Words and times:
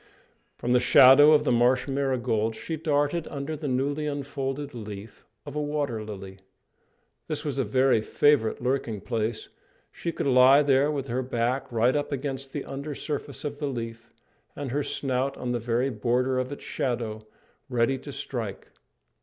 From 0.57 0.73
the 0.73 0.79
shadow 0.79 1.31
of 1.31 1.43
the 1.43 1.51
marsh 1.51 1.87
marigolds 1.87 2.57
she 2.57 2.75
darted 2.75 3.27
under 3.27 3.55
the 3.55 3.67
newly 3.67 4.07
unfolded 4.07 4.73
leaf 4.73 5.27
of 5.45 5.55
a 5.55 5.61
water 5.61 6.03
lily. 6.03 6.39
This 7.27 7.45
was 7.45 7.59
a 7.59 7.63
very 7.63 8.01
favourite 8.01 8.63
lurking 8.63 8.99
place; 9.01 9.49
she 9.91 10.11
could 10.11 10.25
lie 10.25 10.63
there 10.63 10.89
with 10.89 11.05
her 11.07 11.21
back 11.21 11.71
right 11.71 11.95
up 11.95 12.11
against 12.11 12.51
the 12.51 12.65
under 12.65 12.95
surface 12.95 13.43
of 13.43 13.59
the 13.59 13.67
leaf, 13.67 14.11
and 14.55 14.71
her 14.71 14.81
snout 14.81 15.37
on 15.37 15.51
the 15.51 15.59
very 15.59 15.91
border 15.91 16.39
of 16.39 16.51
its 16.51 16.63
shadow, 16.63 17.23
ready 17.69 17.99
to 17.99 18.11
strike. 18.11 18.69